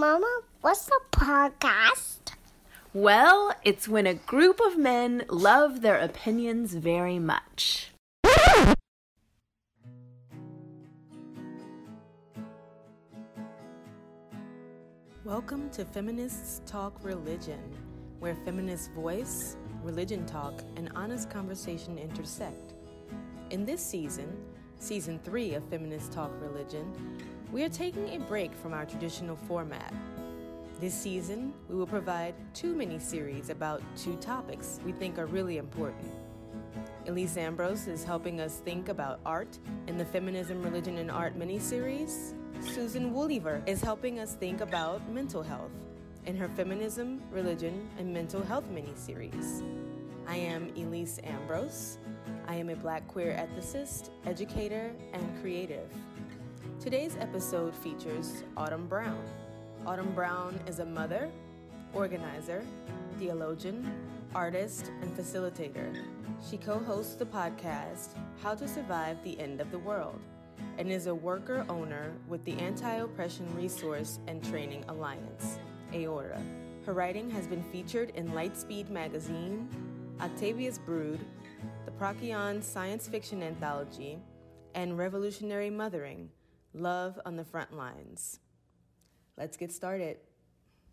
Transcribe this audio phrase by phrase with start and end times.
[0.00, 2.32] Mama, what's a podcast?
[2.94, 7.90] Well, it's when a group of men love their opinions very much.
[15.22, 17.60] Welcome to Feminists Talk Religion,
[18.20, 22.72] where feminist voice, religion talk, and honest conversation intersect.
[23.50, 24.34] In this season,
[24.78, 26.90] season three of Feminist Talk Religion,
[27.52, 29.92] we are taking a break from our traditional format.
[30.80, 35.58] This season, we will provide two mini series about two topics we think are really
[35.58, 36.12] important.
[37.06, 39.58] Elyse Ambrose is helping us think about art
[39.88, 42.34] in the Feminism, Religion, and Art mini series.
[42.60, 45.72] Susan Wooliver is helping us think about mental health
[46.26, 49.62] in her Feminism, Religion, and Mental Health mini series.
[50.28, 51.98] I am Elyse Ambrose.
[52.46, 55.90] I am a black queer ethicist, educator, and creative.
[56.80, 59.22] Today's episode features Autumn Brown.
[59.84, 61.28] Autumn Brown is a mother,
[61.92, 62.64] organizer,
[63.18, 63.92] theologian,
[64.34, 65.94] artist, and facilitator.
[66.48, 70.18] She co hosts the podcast How to Survive the End of the World
[70.78, 75.58] and is a worker owner with the Anti Oppression Resource and Training Alliance,
[75.92, 76.42] AORTA.
[76.86, 79.68] Her writing has been featured in Lightspeed Magazine,
[80.18, 81.20] Octavia's Brood,
[81.84, 84.18] the Procyon Science Fiction Anthology,
[84.74, 86.30] and Revolutionary Mothering
[86.72, 88.38] Love on the Front Lines.
[89.36, 90.18] Let's get started.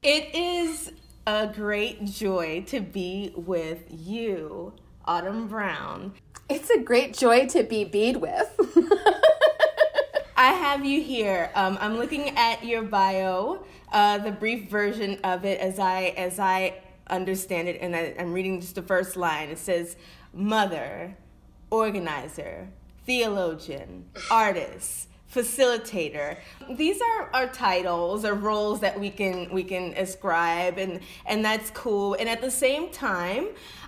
[0.01, 0.91] It is
[1.27, 4.73] a great joy to be with you,
[5.05, 6.13] Autumn Brown.
[6.49, 8.59] It's a great joy to be bead with.
[10.37, 11.51] I have you here.
[11.55, 16.39] Um, I'm looking at your bio, uh, the brief version of it as I as
[16.39, 19.49] I understand it, and I, I'm reading just the first line.
[19.49, 19.95] It says,
[20.33, 21.17] "Mother,
[21.69, 22.69] organizer,
[23.05, 26.37] theologian, artist." Facilitator.
[26.69, 31.69] These are our titles or roles that we can we can ascribe and and that's
[31.71, 32.15] cool.
[32.19, 33.47] And at the same time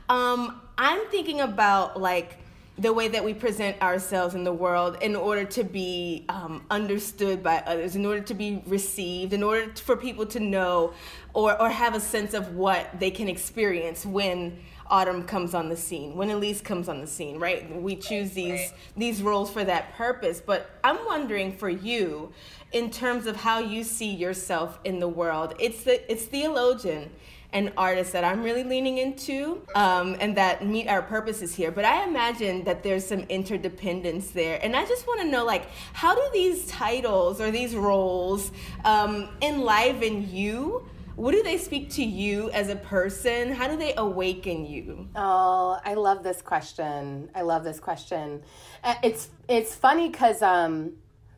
[0.10, 2.40] um i'm thinking about like
[2.80, 7.44] the way that we present ourselves in the world in order to be um, understood
[7.44, 10.94] by others, in order to be received, in order for people to know
[11.34, 14.58] or, or have a sense of what they can experience when
[14.90, 17.82] Autumn comes on the scene, when Elise comes on the scene, right?
[17.82, 20.42] We choose these these roles for that purpose.
[20.44, 22.32] But I'm wondering for you,
[22.72, 27.12] in terms of how you see yourself in the world, it's the it's theologian
[27.52, 31.72] and artist that I'm really leaning into, um, and that meet our purposes here.
[31.72, 35.68] But I imagine that there's some interdependence there, and I just want to know, like,
[35.94, 38.52] how do these titles or these roles
[38.86, 40.88] um, enliven you?
[41.20, 43.52] What do they speak to you as a person?
[43.52, 45.10] How do they awaken you?
[45.18, 47.30] Oh, I love this question.
[47.36, 48.42] I love this question.
[48.82, 50.94] Uh, it's it's funny because um,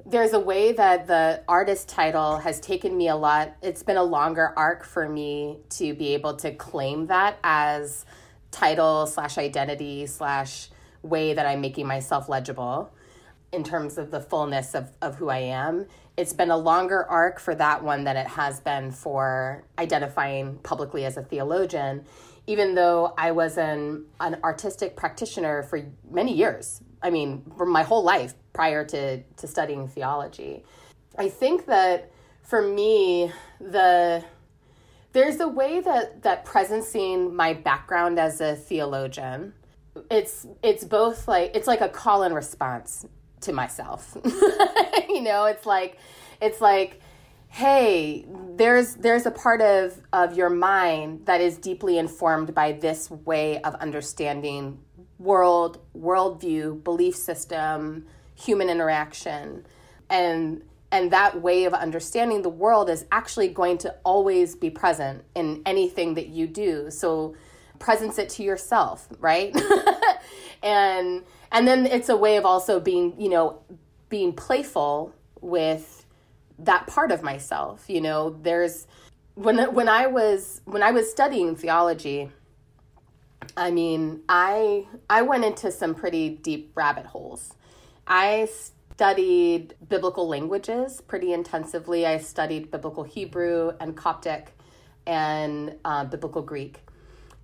[0.06, 3.56] there's a way that the artist title has taken me a lot.
[3.64, 8.06] It's been a longer arc for me to be able to claim that as
[8.52, 10.70] title slash identity slash
[11.02, 12.94] way that I'm making myself legible
[13.52, 17.40] in terms of the fullness of, of who I am it's been a longer arc
[17.40, 22.06] for that one than it has been for identifying publicly as a theologian,
[22.48, 26.82] even though I was an, an artistic practitioner for many years.
[27.02, 30.64] I mean, for my whole life prior to, to studying theology.
[31.18, 32.12] I think that
[32.44, 34.24] for me, the
[35.14, 39.54] there's a way that that presencing my background as a theologian
[40.10, 43.06] it's it's both like it's like a call and response
[43.42, 44.18] to myself.
[45.10, 45.98] you know, it's like
[46.42, 47.02] it's like
[47.52, 48.26] hey,
[48.56, 53.62] there's there's a part of of your mind that is deeply informed by this way
[53.62, 54.80] of understanding
[55.20, 59.66] world, worldview, belief system, human interaction.
[60.10, 60.64] And
[60.94, 65.62] and that way of understanding the world is actually going to always be present in
[65.66, 66.90] anything that you do.
[66.90, 67.36] So
[67.80, 69.56] presence it to yourself, right?
[70.64, 73.60] and and then it's a way of also being you know
[74.10, 76.06] being playful with
[76.60, 78.38] that part of myself you know?
[78.42, 78.88] There's
[79.36, 82.30] when when i was when i was studying theology
[83.56, 87.54] i mean i i went into some pretty deep rabbit holes.
[88.08, 88.50] I
[88.94, 92.06] studied biblical languages pretty intensively.
[92.06, 94.54] I studied biblical hebrew and coptic
[95.08, 96.82] and uh, biblical greek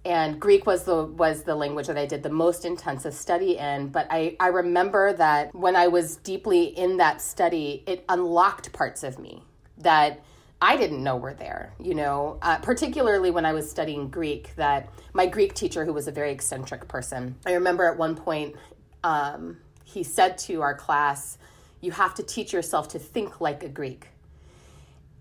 [0.08, 3.90] and Greek was the was the language that I did the most intensive study in.
[3.90, 9.04] But I, I remember that when I was deeply in that study, it unlocked parts
[9.04, 9.44] of me
[9.80, 10.24] that
[10.62, 11.74] I didn't know were there.
[11.78, 16.08] You know, uh, particularly when I was studying Greek, that my Greek teacher, who was
[16.08, 18.56] a very eccentric person, I remember at one point
[19.04, 21.38] um, he said to our class,
[21.82, 24.08] "You have to teach yourself to think like a Greek."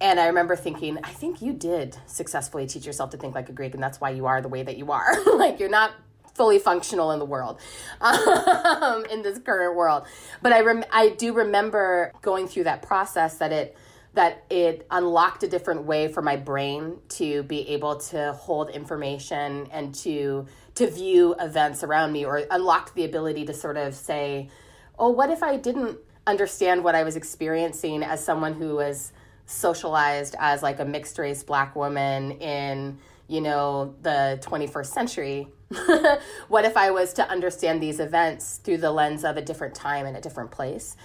[0.00, 3.52] And I remember thinking, I think you did successfully teach yourself to think like a
[3.52, 5.24] Greek, and that's why you are the way that you are.
[5.36, 5.92] like you're not
[6.34, 7.58] fully functional in the world,
[8.00, 10.06] um, in this current world.
[10.42, 13.76] But I rem- I do remember going through that process that it
[14.12, 19.68] that it unlocked a different way for my brain to be able to hold information
[19.70, 24.50] and to to view events around me, or unlocked the ability to sort of say,
[24.98, 29.12] oh, what if I didn't understand what I was experiencing as someone who was
[29.46, 32.98] socialized as like a mixed race black woman in
[33.28, 35.48] you know the 21st century.
[36.48, 40.06] What if i was to understand these events through the lens of a different time
[40.06, 40.96] and a different place?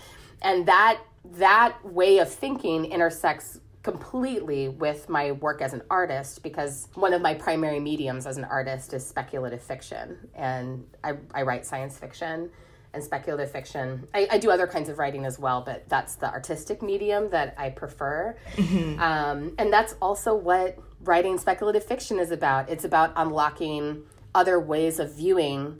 [0.42, 1.00] And that
[1.38, 7.22] that way of thinking intersects completely with my work as an artist because one of
[7.22, 10.30] my primary mediums as an artist is speculative fiction.
[10.36, 12.52] And i, I write science fiction
[12.94, 14.08] and speculative fiction.
[14.14, 17.56] I, I, do other kinds of writing as well, but that's the artistic medium that
[17.58, 18.36] I prefer.
[18.56, 19.00] Mm-hmm.
[19.00, 22.70] Um, and that's also what writing speculative fiction is about.
[22.70, 24.04] It's about unlocking
[24.36, 25.80] other ways of viewing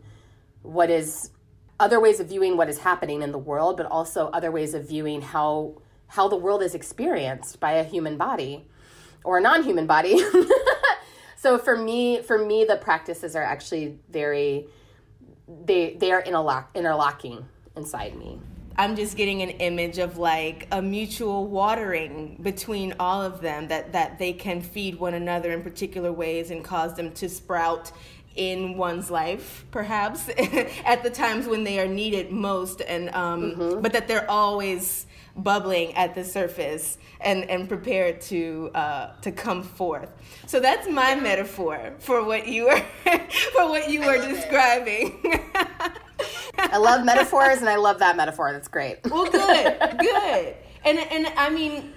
[0.62, 1.32] what is
[1.80, 4.88] other ways of viewing what is happening in the world, but also other ways of
[4.88, 8.68] viewing how how the world is experienced by a human body
[9.24, 10.22] or a non-human body.
[11.38, 14.68] so for me, for me, the practices are actually very
[15.66, 17.46] they they are interlock, interlocking
[17.76, 18.40] inside me.
[18.78, 23.92] I'm just getting an image of like a mutual watering between all of them that
[23.94, 27.92] that they can feed one another in particular ways and cause them to sprout
[28.36, 30.30] in one's life perhaps
[30.86, 33.82] at the times when they are needed most and um, mm-hmm.
[33.82, 35.06] but that they're always
[35.36, 40.10] bubbling at the surface and, and prepared to uh, to come forth.
[40.48, 42.80] So that's my metaphor for what you are
[43.54, 45.42] for what you are describing.
[46.58, 48.52] I love metaphors and I love that metaphor.
[48.52, 49.00] That's great.
[49.06, 50.56] Well, good, good.
[50.84, 51.94] And and I mean,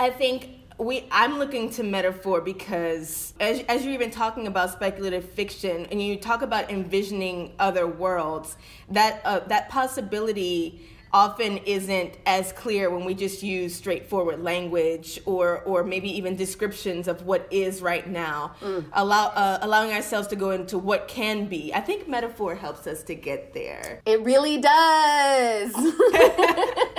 [0.00, 5.28] I think we I'm looking to metaphor because as as you're even talking about speculative
[5.28, 8.56] fiction and you talk about envisioning other worlds,
[8.90, 10.80] that uh, that possibility
[11.12, 17.08] often isn't as clear when we just use straightforward language or or maybe even descriptions
[17.08, 18.84] of what is right now mm.
[18.92, 21.72] allow uh, allowing ourselves to go into what can be.
[21.74, 24.00] I think metaphor helps us to get there.
[24.06, 25.74] It really does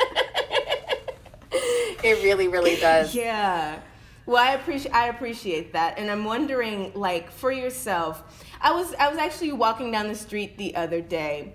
[2.09, 3.79] it really really does yeah
[4.25, 9.07] well i appreciate i appreciate that and i'm wondering like for yourself i was i
[9.09, 11.53] was actually walking down the street the other day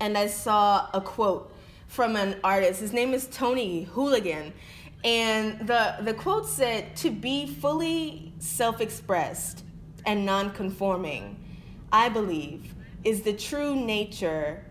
[0.00, 1.54] and i saw a quote
[1.94, 2.80] from an artist.
[2.80, 4.52] His name is Tony Hooligan.
[5.04, 9.64] And the, the quote said, To be fully self expressed
[10.04, 11.36] and non conforming,
[11.92, 12.74] I believe,
[13.04, 14.64] is the true nature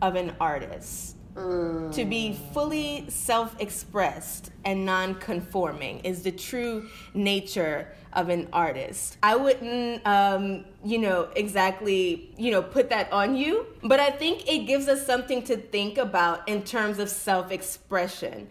[0.00, 1.16] of an artist.
[1.36, 9.16] To be fully self expressed and non conforming is the true nature of an artist.
[9.22, 14.48] I wouldn't, um, you know, exactly, you know, put that on you, but I think
[14.50, 18.48] it gives us something to think about in terms of self expression.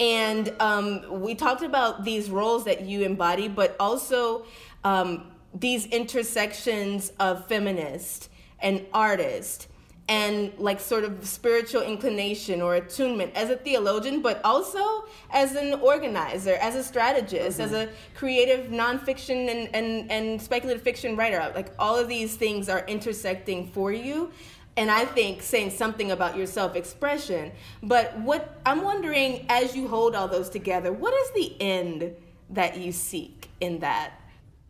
[0.00, 4.46] And um, we talked about these roles that you embody, but also
[4.84, 8.30] um, these intersections of feminist
[8.60, 9.68] and artist
[10.12, 15.72] and like sort of spiritual inclination or attunement as a theologian, but also as an
[15.80, 17.74] organizer, as a strategist, mm-hmm.
[17.74, 21.50] as a creative nonfiction and, and, and speculative fiction writer.
[21.54, 24.30] Like all of these things are intersecting for you.
[24.76, 27.50] And I think saying something about your self expression.
[27.82, 32.14] But what I'm wondering as you hold all those together, what is the end
[32.50, 34.12] that you seek in that?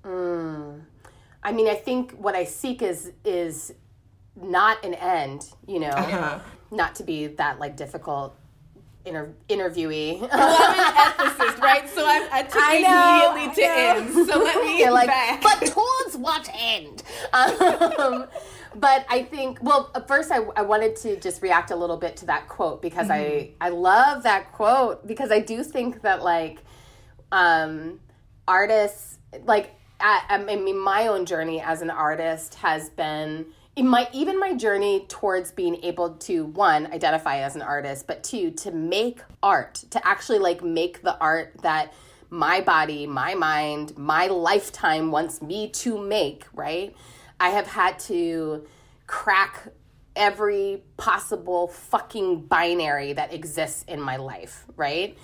[0.04, 0.82] Mm.
[1.42, 3.74] I mean, I think what I seek is is
[4.40, 6.38] not an end, you know, uh-huh.
[6.70, 8.36] not to be that like difficult
[9.04, 10.20] inter- interviewee.
[10.20, 11.88] well, I'm an ethicist, right?
[11.88, 14.28] So I, I took I know, immediately to end.
[14.28, 15.42] So let me like, back.
[15.42, 17.02] but towards what end?
[17.32, 18.26] Um,
[18.74, 22.26] but I think, well, first I, I wanted to just react a little bit to
[22.26, 23.54] that quote because mm-hmm.
[23.60, 26.60] I, I love that quote because I do think that like
[27.30, 28.00] um,
[28.46, 34.08] artists, like, I, I mean, my own journey as an artist has been in my
[34.12, 38.70] even my journey towards being able to one identify as an artist but two to
[38.70, 41.92] make art to actually like make the art that
[42.28, 46.94] my body my mind my lifetime wants me to make right?
[47.40, 48.66] I have had to
[49.06, 49.68] crack
[50.14, 55.16] every possible fucking binary that exists in my life right?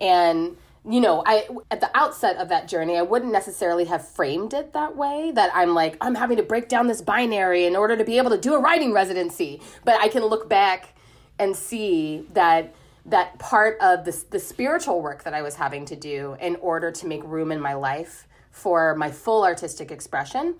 [0.00, 0.56] And
[0.88, 4.72] you know, I at the outset of that journey, I wouldn't necessarily have framed it
[4.72, 8.04] that way that I'm like I'm having to break down this binary in order to
[8.04, 9.60] be able to do a writing residency.
[9.84, 10.94] But I can look back
[11.38, 12.74] and see that
[13.06, 16.90] that part of the, the spiritual work that I was having to do in order
[16.92, 20.54] to make room in my life for my full artistic expression,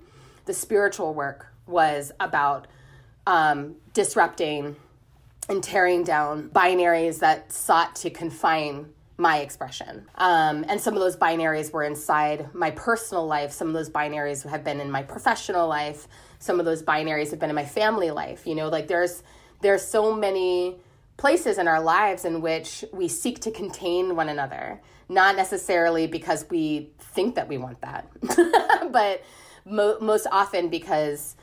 [0.45, 2.67] the spiritual work was about
[3.27, 4.75] um, disrupting
[5.49, 10.07] and tearing down binaries that sought to confine my expression.
[10.15, 13.51] Um, and some of those binaries were inside my personal life.
[13.51, 16.07] Some of those binaries have been in my professional life.
[16.39, 18.47] Some of those binaries have been in my family life.
[18.47, 19.21] You know, like there's
[19.61, 20.77] there's so many
[21.17, 26.47] places in our lives in which we seek to contain one another, not necessarily because
[26.49, 28.07] we think that we want that,
[28.91, 29.21] but
[29.65, 31.35] mo- most often because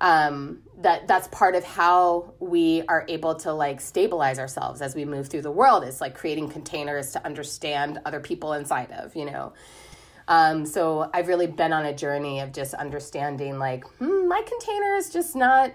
[0.00, 5.04] um, that that's part of how we are able to like stabilize ourselves as we
[5.04, 5.84] move through the world.
[5.84, 9.52] It's like creating containers to understand other people inside of you know?
[10.26, 14.94] Um, so i've really been on a journey of just understanding like hmm, my container
[14.94, 15.70] is just not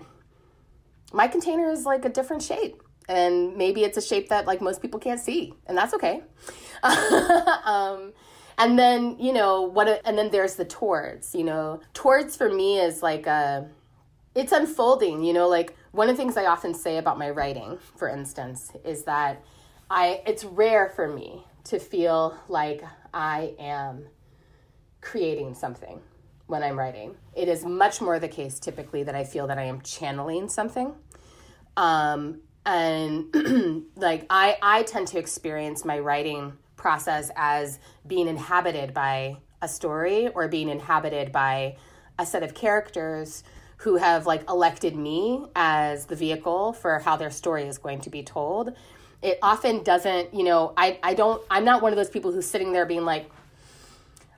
[1.14, 2.82] my container is like a different shape.
[3.08, 6.22] And maybe it's a shape that like most people can't see and that's okay.
[6.84, 8.14] Um,
[8.58, 11.82] and then you know what and then there's the towards you know?
[11.94, 13.68] Towards for me is like a
[14.36, 17.78] it's unfolding you know like one of the things i often say about my writing
[17.98, 19.44] for instance is that
[19.90, 22.84] i it's rare for me to feel like
[23.14, 24.06] i am
[25.02, 26.00] creating something
[26.48, 27.16] when i'm writing.
[27.36, 30.96] It is much more the case typically that i feel that i am channeling something.
[31.78, 39.38] Um, and like i i tend to experience my writing process as being inhabited by
[39.62, 41.78] a story or being inhabited by
[42.18, 43.44] a set of characters
[43.80, 48.10] who have like elected me as the vehicle for how their story is going to
[48.10, 48.74] be told.
[49.22, 52.46] It often doesn't you know i i don't i'm not one of those people who's
[52.46, 53.30] sitting there being like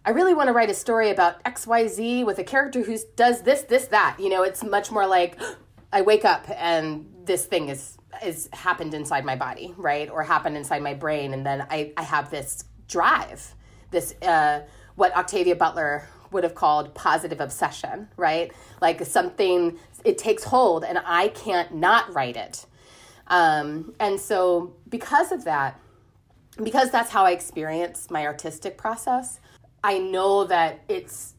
[0.04, 3.62] i really want to write a story about xyz with a character who does this
[3.62, 4.18] this that.
[4.20, 5.40] You know it's much more like
[5.94, 10.10] i wake up and this thing is is happened inside my body right?
[10.10, 13.56] Or happened inside my brain and then i i have this drive
[13.92, 14.62] this uh
[14.96, 18.52] what octavia butler would have called positive obsession, right?
[18.82, 22.66] Like something, it takes hold and I can't not write it.
[23.28, 25.80] Um, and so, because of that,
[26.62, 29.40] because that's how I experience my artistic process,
[29.84, 31.34] I know that it's,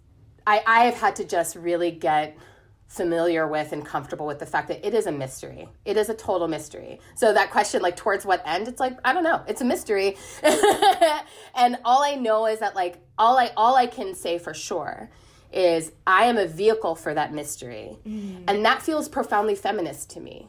[0.47, 2.37] I, I have had to just really get
[2.93, 5.67] familiar with and comfortable with the fact that it is a mystery.
[5.87, 7.01] It is a total mystery.
[7.15, 9.43] So that question, like towards what end, it's like I don't know.
[9.49, 10.19] It's a mystery,
[11.55, 15.11] and all I know is that like all I all I can say for sure
[15.51, 18.45] is I am a vehicle for that mystery, mm.
[18.47, 20.49] and that feels profoundly feminist to me.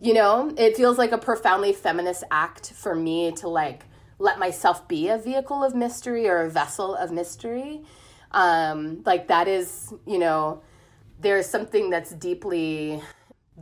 [0.00, 3.84] You know, it feels like a profoundly feminist act for me to like
[4.18, 7.84] let myself be a vehicle of mystery or a vessel of mystery.
[8.32, 10.62] Um, like that is, you know
[11.24, 13.02] there's something that's deeply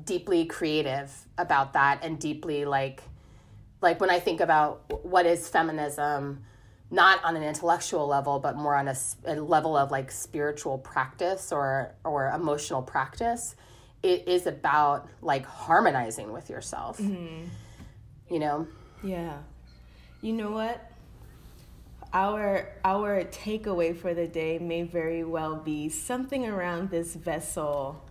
[0.05, 3.03] deeply creative about that and deeply like
[3.81, 6.43] like when i think about what is feminism
[6.91, 11.53] not on an intellectual level but more on a, a level of like spiritual practice
[11.53, 13.55] or or emotional practice
[14.03, 16.99] it is about like harmonizing with yourself.
[16.99, 17.45] Mm-hmm.
[18.31, 18.67] you know?
[19.03, 19.39] Yeah.
[20.21, 20.92] You know what
[22.13, 28.03] our our takeaway for the day may very well be something around this vessel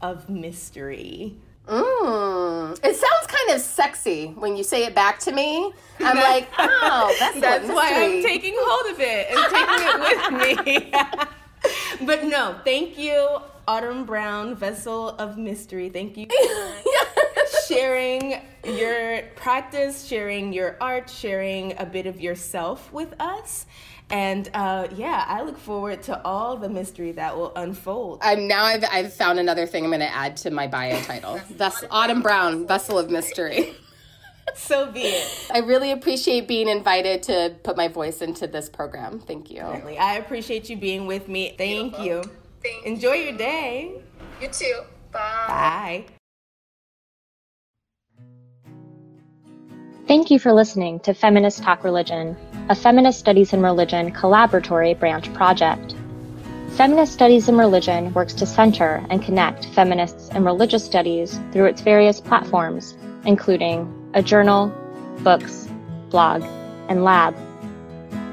[0.00, 1.36] of mystery.
[1.66, 5.72] Mm, it sounds kind of sexy when you say it back to me.
[6.00, 10.92] I'm like, oh, that's, that's why I'm taking hold of it and taking it with
[12.00, 12.06] me.
[12.06, 15.88] but no, thank you, Autumn Brown, vessel of mystery.
[15.88, 16.26] Thank you.
[17.68, 23.66] Sharing your practice, sharing your art, sharing a bit of yourself with us.
[24.10, 28.20] And uh, yeah, I look forward to all the mystery that will unfold.
[28.22, 31.40] I'm now I've, I've found another thing I'm going to add to my bio title.
[31.50, 33.74] That's Autumn Brown, Vessel of Mystery.
[34.54, 35.48] so be it.
[35.52, 39.20] I really appreciate being invited to put my voice into this program.
[39.20, 39.60] Thank you.
[39.60, 39.98] Certainly.
[39.98, 41.54] I appreciate you being with me.
[41.56, 42.22] Thank you.
[42.62, 44.02] Thank Enjoy your day.
[44.40, 44.80] You too.
[45.12, 45.44] Bye.
[45.48, 46.13] Bye.
[50.14, 52.36] Thank you for listening to Feminist Talk Religion,
[52.68, 55.96] a Feminist Studies in Religion collaboratory branch project.
[56.76, 61.80] Feminist Studies in Religion works to center and connect feminists and religious studies through its
[61.80, 64.72] various platforms, including a journal,
[65.24, 65.68] books,
[66.10, 66.44] blog,
[66.88, 67.34] and lab.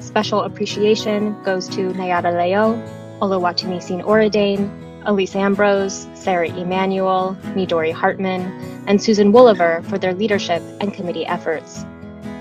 [0.04, 2.76] Special appreciation goes to Nayara Leo,
[3.20, 4.70] Oluwatomisin Oredein,
[5.06, 8.42] Elyse Ambrose, Sarah Emanuel, Midori Hartman,
[8.86, 11.86] and Susan Wooliver for their leadership and committee efforts.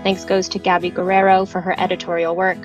[0.02, 2.58] Thanks goes to Gabby Guerrero for her editorial work,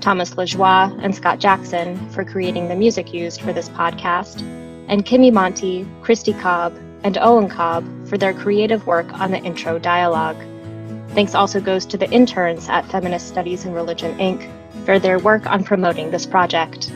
[0.00, 4.42] Thomas Lajoie and Scott Jackson for creating the music used for this podcast,
[4.88, 9.78] and Kimmy Monty, Christy Cobb, and Owen Cobb for their creative work on the intro
[9.78, 10.36] dialogue.
[11.10, 14.50] Thanks also goes to the interns at Feminist Studies and Religion, Inc.
[14.84, 16.90] for their work on promoting this project.